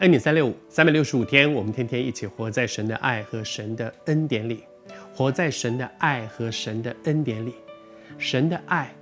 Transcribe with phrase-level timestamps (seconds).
[0.00, 4.64] 恩典三六五，三百六十五天，我们天天一起活在神的爱和神的恩典里，
[5.14, 7.54] 活在神的爱和神的恩典里。
[8.18, 8.92] 神的爱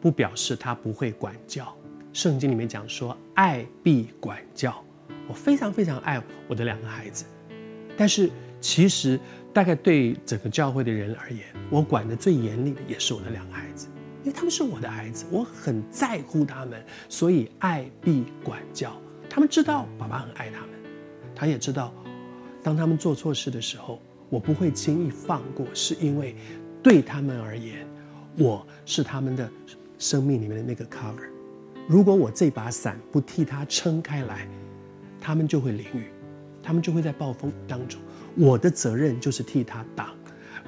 [0.00, 1.72] 不表示他不会管教，
[2.12, 4.84] 圣经里面讲说，爱必管教。
[5.28, 7.24] 我非常非常爱我的两个孩子，
[7.96, 8.28] 但是
[8.60, 9.20] 其实
[9.52, 13.86] 大概对整个教会的人而言，我管得最严厉的也是我的两个孩子，
[14.24, 19.00] 因为他们是我的孩子，我很在乎他们，所以爱必管教。
[19.30, 20.70] 他们知道爸爸很爱他们，
[21.36, 21.94] 他也知道，
[22.64, 26.34] 当他们做错事的时候，我不会轻易放过，是因为
[26.82, 27.86] 对他们而言，
[28.36, 29.48] 我是他们的
[30.00, 31.28] 生命里面的那个 cover。
[31.86, 34.48] 如果我这把伞不替他撑开来，
[35.20, 36.06] 他们就会淋雨，
[36.60, 38.00] 他们就会在暴风当中。
[38.36, 40.08] 我的责任就是替他挡，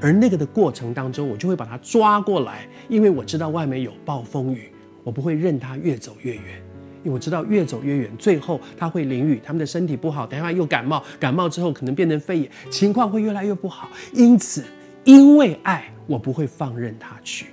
[0.00, 4.70] 而那个的过程当中，我就会把他抓过来，因为我知道外面有暴风雨，
[5.03, 6.62] 我不会任他越走越远。
[7.05, 13.89] 因为我知道越走越远，最后他会淋雨，他们的身体不好，等一下又感冒，感冒之后可能变成肺炎，情况会越来越不好。
[14.12, 14.64] 因此，
[15.05, 17.47] 因为爱，我不会放任他去。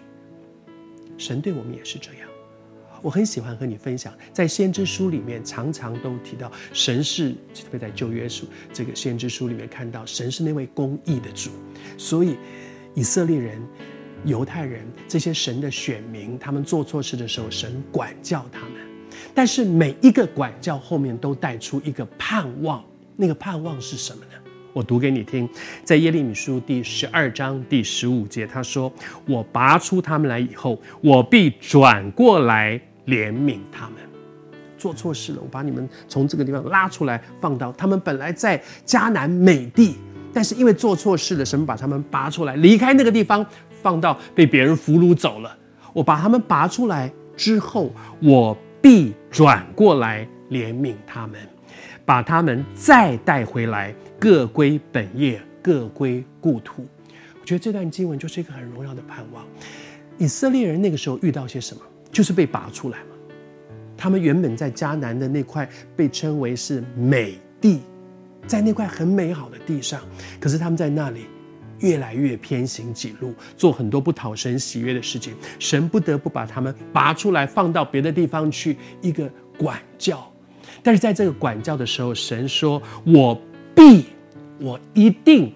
[1.17, 2.29] 神对我们也是这样。
[3.01, 11.49] 我很喜欢和你分享，在先知书里面常常都提到，神是特别在旧约书这个先知书里面看到，神是那位公义的主。
[11.97, 12.35] 所以，
[12.93, 13.61] 以色列人、
[14.25, 18.88] 犹太人这些神的选民，他们做错事的时候，神管教他们。
[19.39, 22.83] 但是每一个管教后面都带出一个盼望，
[23.15, 24.31] 那个盼望是什么呢？
[24.73, 25.47] 我读给你听，
[25.81, 28.91] 在耶利米书第十二章第十五节，他说
[29.25, 33.93] ：“我拔出他们来以后，我必转过来怜悯他们。
[34.77, 39.95] 做错事了，我把你们从这个地方拉出来，放到他们本来在迦南美地，
[40.33, 43.45] 但是因为做错事了，神把他们拔出来，离开那个地方，
[43.81, 45.57] 放到被别人俘虏走了。
[45.93, 47.89] 我把他们拔出来之后，
[48.21, 51.39] 我。”必转过来怜悯他们，
[52.05, 56.87] 把他们再带回来，各归本业，各归故土。
[57.39, 59.45] 我觉得这段经文就是一个很荣耀的盼望。
[60.17, 61.81] 以色列人那个时候遇到些什么？
[62.11, 63.15] 就是被拔出来嘛。
[63.97, 67.81] 他们原本在迦南的那块被称为是美地，
[68.47, 70.01] 在那块很美好的地上，
[70.39, 71.25] 可是他们在那里。
[71.79, 80.29] 越来越偏行己路，做很多不讨神喜悦的事情，神不得不把他们拔出来，放到别的地方去，一个管教。
[80.81, 83.39] 但是在这个管教的时候，神说：“我
[83.75, 84.05] 必，
[84.59, 85.53] 我一定，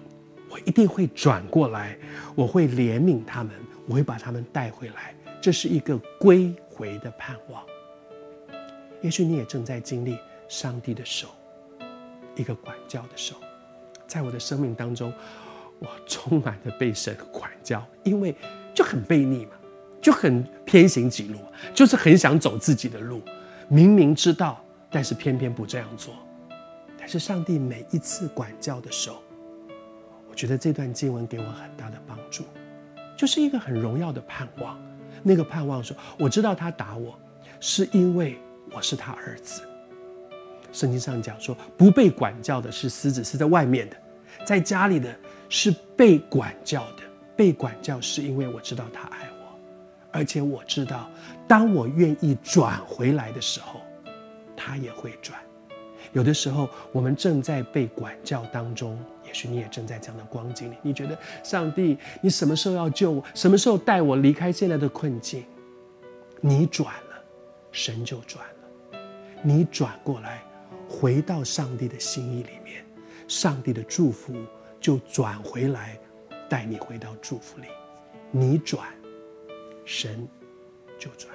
[0.50, 1.96] 我一定会转过来，
[2.34, 3.52] 我会怜悯他们，
[3.86, 7.62] 我会把他们带回来。”这是一个归回的盼望。
[9.02, 10.18] 也许你也正在经历
[10.48, 11.28] 上帝的手，
[12.34, 13.36] 一个管教的手，
[14.06, 15.12] 在我的生命当中。
[15.80, 18.34] 我充满了被神管教，因为
[18.72, 19.52] 就很悖逆嘛，
[20.00, 21.38] 就很偏行己路，
[21.74, 23.20] 就是很想走自己的路，
[23.68, 26.14] 明明知道，但是偏偏不这样做。
[26.98, 29.22] 但是上帝每一次管教的时候，
[30.30, 32.44] 我觉得这段经文给我很大的帮助，
[33.16, 34.80] 就是一个很荣耀的盼望。
[35.22, 37.18] 那个盼望说，我知道他打我，
[37.60, 38.38] 是因为
[38.72, 39.62] 我是他儿子。
[40.72, 43.96] 圣经上讲说，不被管教的是狮子，是在外面的，
[44.46, 45.14] 在家里的。
[45.56, 47.04] 是被管教的，
[47.36, 49.56] 被管教是因为我知道他爱我，
[50.10, 51.08] 而且我知道，
[51.46, 53.80] 当我愿意转回来的时候，
[54.56, 55.38] 他也会转。
[56.12, 60.76] 有的时候，我们正在被管教当中，也许你也正在这样的光景里。
[60.82, 63.24] 你觉得上帝，你什么时候要救我？
[63.32, 65.44] 什么时候带我离开现在的困境？
[66.40, 67.24] 你转了，
[67.70, 69.00] 神就转了。
[69.40, 70.42] 你转过来，
[70.88, 72.84] 回到上帝的心意里面，
[73.28, 74.34] 上帝的祝福。
[74.84, 75.98] 就转回来，
[76.46, 77.68] 带你回到祝福里。
[78.30, 78.86] 你转，
[79.86, 80.28] 神
[80.98, 81.34] 就转。